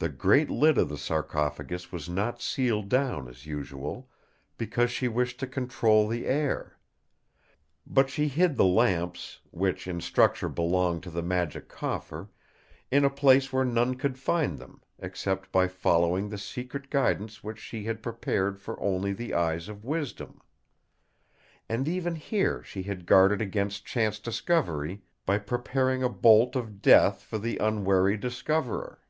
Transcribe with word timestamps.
The 0.00 0.08
great 0.08 0.48
lid 0.48 0.78
of 0.78 0.88
the 0.90 0.96
sarcophagus 0.96 1.90
was 1.90 2.08
not 2.08 2.40
sealed 2.40 2.88
down 2.88 3.26
as 3.26 3.46
usual, 3.46 4.08
because 4.56 4.92
she 4.92 5.08
wished 5.08 5.40
to 5.40 5.46
control 5.48 6.06
the 6.06 6.24
air. 6.24 6.78
But 7.84 8.08
she 8.08 8.28
hid 8.28 8.54
the 8.54 8.64
lamps, 8.64 9.40
which 9.50 9.88
in 9.88 10.00
structure 10.00 10.48
belong 10.48 11.00
to 11.00 11.10
the 11.10 11.20
Magic 11.20 11.68
Coffer, 11.68 12.30
in 12.92 13.04
a 13.04 13.10
place 13.10 13.52
where 13.52 13.64
none 13.64 13.96
could 13.96 14.16
find 14.20 14.56
them, 14.56 14.80
except 15.00 15.50
by 15.50 15.66
following 15.66 16.28
the 16.28 16.38
secret 16.38 16.90
guidance 16.90 17.42
which 17.42 17.58
she 17.58 17.82
had 17.82 18.00
prepared 18.00 18.60
for 18.60 18.80
only 18.80 19.12
the 19.12 19.34
eyes 19.34 19.68
of 19.68 19.84
wisdom. 19.84 20.40
And 21.68 21.88
even 21.88 22.14
here 22.14 22.62
she 22.62 22.84
had 22.84 23.04
guarded 23.04 23.42
against 23.42 23.84
chance 23.84 24.20
discovery, 24.20 25.02
by 25.26 25.38
preparing 25.38 26.04
a 26.04 26.08
bolt 26.08 26.54
of 26.54 26.80
death 26.82 27.22
for 27.24 27.38
the 27.38 27.58
unwary 27.58 28.16
discoverer. 28.16 29.00